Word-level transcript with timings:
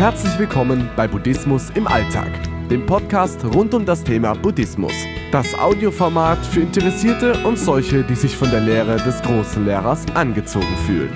Herzlich 0.00 0.38
willkommen 0.38 0.88
bei 0.96 1.06
Buddhismus 1.06 1.68
im 1.74 1.86
Alltag, 1.86 2.30
dem 2.70 2.86
Podcast 2.86 3.44
rund 3.44 3.74
um 3.74 3.84
das 3.84 4.02
Thema 4.02 4.32
Buddhismus. 4.32 4.94
Das 5.30 5.54
Audioformat 5.54 6.38
für 6.46 6.60
Interessierte 6.60 7.34
und 7.44 7.58
solche, 7.58 8.02
die 8.02 8.14
sich 8.14 8.34
von 8.34 8.50
der 8.50 8.60
Lehre 8.60 8.96
des 8.96 9.20
großen 9.20 9.66
Lehrers 9.66 10.06
angezogen 10.14 10.74
fühlen. 10.86 11.12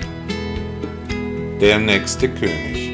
Der 1.59 1.79
nächste 1.79 2.29
König. 2.29 2.91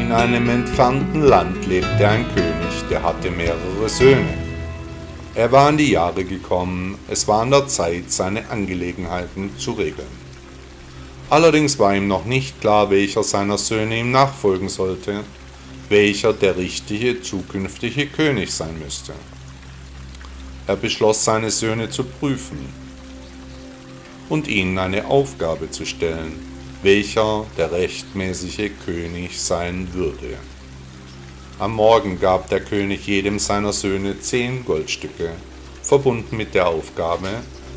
In 0.00 0.10
einem 0.10 0.48
entfernten 0.50 1.22
Land 1.22 1.64
lebte 1.68 2.08
ein 2.08 2.26
König, 2.34 2.88
der 2.90 3.04
hatte 3.04 3.30
mehrere 3.30 3.88
Söhne. 3.88 4.34
Er 5.36 5.52
war 5.52 5.68
an 5.68 5.76
die 5.76 5.92
Jahre 5.92 6.24
gekommen, 6.24 6.98
es 7.06 7.28
war 7.28 7.42
an 7.42 7.52
der 7.52 7.68
Zeit, 7.68 8.10
seine 8.10 8.50
Angelegenheiten 8.50 9.56
zu 9.56 9.74
regeln. 9.74 10.25
Allerdings 11.28 11.78
war 11.80 11.94
ihm 11.94 12.06
noch 12.06 12.24
nicht 12.24 12.60
klar, 12.60 12.90
welcher 12.90 13.24
seiner 13.24 13.58
Söhne 13.58 13.98
ihm 13.98 14.12
nachfolgen 14.12 14.68
sollte, 14.68 15.24
welcher 15.88 16.32
der 16.32 16.56
richtige 16.56 17.20
zukünftige 17.20 18.06
König 18.06 18.52
sein 18.52 18.78
müsste. 18.78 19.12
Er 20.68 20.76
beschloss, 20.76 21.24
seine 21.24 21.50
Söhne 21.50 21.90
zu 21.90 22.04
prüfen 22.04 22.58
und 24.28 24.46
ihnen 24.46 24.78
eine 24.78 25.06
Aufgabe 25.06 25.70
zu 25.70 25.84
stellen, 25.84 26.32
welcher 26.82 27.44
der 27.56 27.72
rechtmäßige 27.72 28.70
König 28.84 29.40
sein 29.40 29.88
würde. 29.92 30.38
Am 31.58 31.74
Morgen 31.74 32.20
gab 32.20 32.48
der 32.50 32.60
König 32.60 33.06
jedem 33.06 33.38
seiner 33.38 33.72
Söhne 33.72 34.20
zehn 34.20 34.64
Goldstücke, 34.64 35.32
verbunden 35.82 36.36
mit 36.36 36.54
der 36.54 36.68
Aufgabe, 36.68 37.28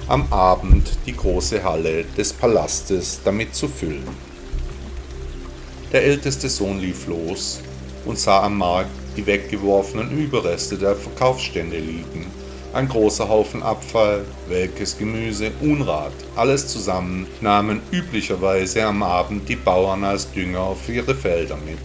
am 0.10 0.26
Abend 0.34 0.90
die 1.06 1.16
große 1.16 1.64
Halle 1.64 2.04
des 2.18 2.34
Palastes 2.34 3.20
damit 3.24 3.54
zu 3.54 3.68
füllen. 3.68 4.08
Der 5.94 6.04
älteste 6.04 6.50
Sohn 6.50 6.80
lief 6.80 7.06
los 7.06 7.62
und 8.06 8.18
sah 8.18 8.42
am 8.42 8.58
Markt 8.58 8.90
die 9.16 9.28
weggeworfenen 9.28 10.10
Überreste 10.18 10.80
der 10.80 10.96
Verkaufsstände 10.96 11.78
liegen. 11.78 12.26
Ein 12.74 12.90
großer 12.90 13.30
Haufen 13.30 13.62
Abfall, 13.62 14.26
welkes 14.48 14.98
Gemüse, 14.98 15.52
Unrat, 15.62 16.14
alles 16.36 16.68
zusammen 16.68 17.28
nahmen 17.40 17.80
üblicherweise 17.92 18.86
am 18.86 19.04
Abend 19.04 19.48
die 19.48 19.58
Bauern 19.58 20.04
als 20.04 20.32
Dünger 20.32 20.76
für 20.76 20.94
ihre 20.94 21.14
Felder 21.14 21.58
mit. 21.58 21.78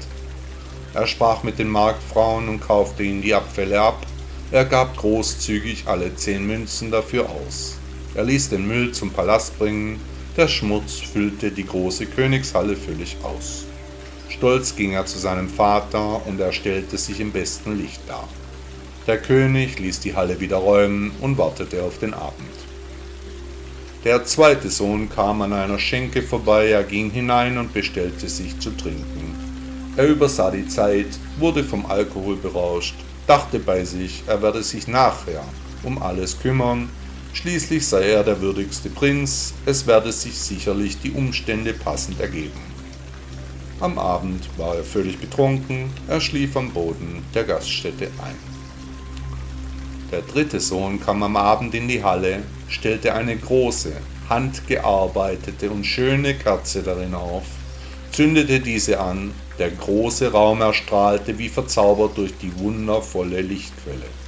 Er 0.95 1.07
sprach 1.07 1.43
mit 1.43 1.59
den 1.59 1.69
Marktfrauen 1.69 2.49
und 2.49 2.61
kaufte 2.61 3.03
ihnen 3.03 3.21
die 3.21 3.35
Abfälle 3.35 3.79
ab. 3.83 4.07
Er 4.51 4.65
gab 4.65 4.97
großzügig 4.97 5.85
alle 5.87 6.17
zehn 6.17 6.47
Münzen 6.47 6.91
dafür 6.91 7.29
aus. 7.29 7.77
Er 8.15 8.23
ließ 8.25 8.51
den 8.51 8.69
Müll 8.69 8.93
zum 8.93 9.11
Palast 9.11 9.59
bringen, 9.59 10.01
der 10.37 10.47
Schmutz 10.47 11.01
füllte 11.01 11.51
die 11.51 11.67
große 11.67 12.07
Königshalle 12.07 12.77
völlig 12.77 13.17
aus. 13.25 13.65
Stolz 14.29 14.77
ging 14.77 14.93
er 14.93 15.07
zu 15.07 15.19
seinem 15.19 15.49
Vater 15.49 16.25
und 16.27 16.41
er 16.41 16.53
stellte 16.53 16.97
sich 16.97 17.19
im 17.21 17.33
besten 17.33 17.77
Licht 17.77 18.01
dar. 18.07 18.29
Der 19.07 19.19
König 19.19 19.79
ließ 19.79 20.01
die 20.01 20.15
Halle 20.15 20.41
wieder 20.41 20.57
räumen 20.57 21.11
und 21.21 21.39
wartete 21.39 21.83
auf 21.83 21.99
den 21.99 22.15
Abend. 22.15 22.55
Der 24.05 24.25
zweite 24.25 24.71
Sohn 24.71 25.09
kam 25.09 25.43
an 25.43 25.53
einer 25.53 25.79
Schenke 25.79 26.23
vorbei, 26.23 26.69
er 26.69 26.85
ging 26.85 27.11
hinein 27.11 27.59
und 27.59 27.73
bestellte 27.73 28.29
sich 28.29 28.59
zu 28.61 28.71
trinken. 28.71 29.35
Er 29.97 30.07
übersah 30.07 30.51
die 30.51 30.69
Zeit, 30.69 31.07
wurde 31.39 31.65
vom 31.65 31.87
Alkohol 31.87 32.37
berauscht, 32.37 32.95
dachte 33.27 33.59
bei 33.59 33.85
sich, 33.85 34.23
er 34.27 34.41
werde 34.43 34.63
sich 34.63 34.89
nachher 34.89 35.43
um 35.83 36.01
alles 36.03 36.39
kümmern 36.39 36.89
Schließlich 37.35 37.85
sei 37.85 38.11
er 38.11 38.23
der 38.23 38.41
würdigste 38.41 38.89
Prinz, 38.89 39.55
es 39.67 39.89
werde 39.89 40.13
sich 40.13 40.39
sicherlich 40.39 41.01
die 41.01 41.11
Umstände 41.11 41.75
passend 41.75 42.21
ergeben. 42.21 42.61
Am 43.81 43.99
Abend 43.99 44.49
war 44.57 44.77
er 44.77 44.85
völlig 44.85 45.19
betrunken, 45.19 45.91
er 46.09 46.21
schlief 46.21 46.57
am 46.57 46.71
Boden 46.71 47.25
der 47.35 47.43
Gaststätte 47.43 48.07
ein. 48.25 48.37
Der 50.13 50.23
dritte 50.23 50.61
Sohn 50.61 51.01
kam 51.01 51.25
am 51.25 51.37
Abend 51.37 51.75
in 51.75 51.89
die 51.89 52.05
Halle, 52.05 52.45
stellte 52.69 53.13
eine 53.15 53.37
große, 53.37 53.93
handgearbeitete 54.29 55.71
und 55.71 55.85
schöne 55.85 56.35
Kerze 56.35 56.85
darin 56.85 57.15
auf, 57.15 57.47
zündete 58.13 58.61
diese 58.61 59.01
an, 59.01 59.33
der 59.59 59.73
große 59.73 60.31
Raum 60.31 60.61
erstrahlte 60.61 61.37
wie 61.37 61.49
verzaubert 61.49 62.17
durch 62.17 62.33
die 62.41 62.57
wundervolle 62.59 63.43
Lichtquelle. 63.43 64.24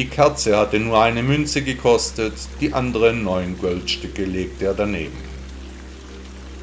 Die 0.00 0.08
Kerze 0.08 0.56
hatte 0.56 0.80
nur 0.80 0.98
eine 0.98 1.22
Münze 1.22 1.60
gekostet, 1.60 2.32
die 2.58 2.72
anderen 2.72 3.22
neun 3.22 3.58
Goldstücke 3.60 4.24
legte 4.24 4.64
er 4.64 4.72
daneben. 4.72 5.18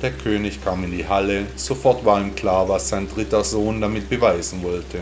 Der 0.02 0.10
König 0.10 0.64
kam 0.64 0.84
in 0.84 0.98
die 0.98 1.08
Halle, 1.08 1.46
sofort 1.56 2.04
war 2.04 2.20
ihm 2.20 2.34
klar, 2.34 2.68
was 2.68 2.90
sein 2.90 3.08
dritter 3.08 3.44
Sohn 3.44 3.80
damit 3.80 4.10
beweisen 4.10 4.64
wollte. 4.64 4.98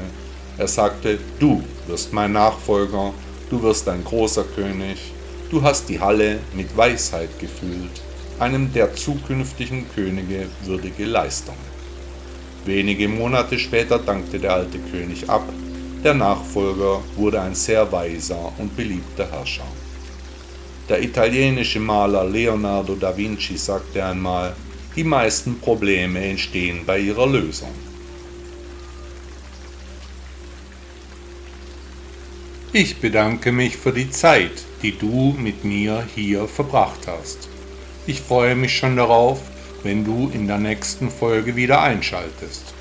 Er 0.57 0.67
sagte, 0.67 1.17
du 1.39 1.63
wirst 1.87 2.11
mein 2.11 2.33
Nachfolger, 2.33 3.13
du 3.49 3.63
wirst 3.63 3.87
ein 3.87 4.03
großer 4.03 4.43
König, 4.43 5.13
du 5.49 5.63
hast 5.63 5.87
die 5.87 6.01
Halle 6.01 6.39
mit 6.53 6.75
Weisheit 6.75 7.39
gefüllt, 7.39 8.01
einem 8.37 8.73
der 8.73 8.93
zukünftigen 8.95 9.85
Könige 9.95 10.47
würdige 10.65 11.05
Leistung. 11.05 11.55
Wenige 12.65 13.07
Monate 13.07 13.57
später 13.57 13.97
dankte 13.97 14.39
der 14.39 14.55
alte 14.55 14.79
König 14.79 15.29
ab 15.29 15.47
der 16.05 16.13
Nachfolger 16.13 17.01
wurde 17.15 17.41
ein 17.41 17.55
sehr 17.55 17.91
weiser 17.91 18.53
und 18.59 18.77
beliebter 18.77 19.27
Herrscher. 19.31 19.65
Der 20.87 21.01
italienische 21.01 21.79
Maler 21.79 22.25
Leonardo 22.25 22.93
da 22.93 23.17
Vinci 23.17 23.57
sagte 23.57 24.05
einmal, 24.05 24.55
die 24.95 25.03
meisten 25.03 25.59
Probleme 25.59 26.23
entstehen 26.23 26.81
bei 26.85 26.99
ihrer 26.99 27.25
Lösung. 27.25 27.73
Ich 32.71 32.97
bedanke 32.97 33.51
mich 33.51 33.75
für 33.75 33.91
die 33.91 34.11
Zeit, 34.11 34.63
die 34.83 34.95
du 34.95 35.35
mit 35.39 35.63
mir 35.63 36.07
hier 36.13 36.47
verbracht 36.47 37.07
hast. 37.07 37.49
Ich 38.05 38.21
freue 38.21 38.55
mich 38.55 38.77
schon 38.77 38.95
darauf, 38.95 39.41
wenn 39.81 40.05
du 40.05 40.29
in 40.31 40.45
der 40.45 40.59
nächsten 40.59 41.09
Folge 41.09 41.55
wieder 41.55 41.81
einschaltest. 41.81 42.74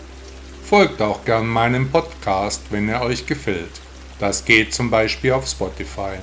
Folgt 0.77 1.01
auch 1.03 1.25
gern 1.25 1.47
meinem 1.47 1.89
Podcast, 1.89 2.63
wenn 2.71 2.89
er 2.89 3.03
euch 3.03 3.27
gefällt. 3.27 3.81
Das 4.19 4.45
geht 4.45 4.75
zum 4.75 4.91
Beispiel 4.91 5.31
auf 5.31 5.47
Spotify. 5.47 6.17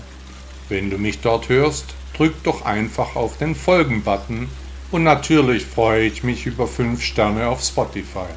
Wenn 0.67 0.89
du 0.89 0.97
mich 0.97 1.21
dort 1.21 1.47
hörst, 1.47 1.85
drück 2.17 2.33
doch 2.43 2.65
einfach 2.65 3.15
auf 3.15 3.37
den 3.37 3.55
Folgen-Button 3.55 4.49
und 4.91 5.03
natürlich 5.03 5.65
freue 5.65 6.05
ich 6.05 6.23
mich 6.23 6.45
über 6.47 6.67
5 6.67 7.01
Sterne 7.01 7.47
auf 7.47 7.63
Spotify. 7.63 8.27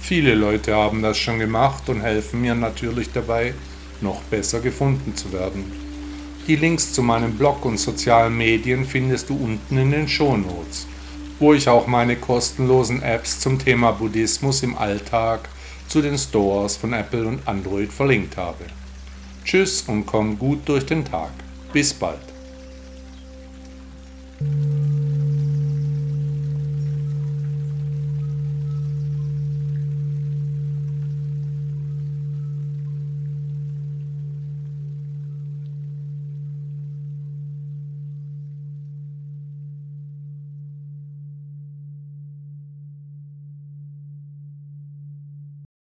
Viele 0.00 0.36
Leute 0.36 0.76
haben 0.76 1.02
das 1.02 1.18
schon 1.18 1.40
gemacht 1.40 1.88
und 1.88 2.02
helfen 2.02 2.40
mir 2.40 2.54
natürlich 2.54 3.10
dabei, 3.12 3.52
noch 4.00 4.20
besser 4.30 4.60
gefunden 4.60 5.16
zu 5.16 5.32
werden. 5.32 5.72
Die 6.46 6.54
Links 6.54 6.92
zu 6.92 7.02
meinem 7.02 7.36
Blog 7.36 7.64
und 7.64 7.78
sozialen 7.78 8.36
Medien 8.36 8.84
findest 8.84 9.28
du 9.28 9.34
unten 9.34 9.76
in 9.76 9.90
den 9.90 10.06
Shownotes 10.06 10.86
wo 11.38 11.52
ich 11.52 11.68
auch 11.68 11.86
meine 11.86 12.16
kostenlosen 12.16 13.02
Apps 13.02 13.40
zum 13.40 13.58
Thema 13.58 13.92
Buddhismus 13.92 14.62
im 14.62 14.76
Alltag 14.76 15.48
zu 15.88 16.02
den 16.02 16.18
Stores 16.18 16.76
von 16.76 16.92
Apple 16.92 17.26
und 17.26 17.46
Android 17.46 17.92
verlinkt 17.92 18.36
habe. 18.36 18.64
Tschüss 19.44 19.82
und 19.82 20.06
komm 20.06 20.38
gut 20.38 20.68
durch 20.68 20.86
den 20.86 21.04
Tag. 21.04 21.30
Bis 21.72 21.94
bald. 21.94 22.18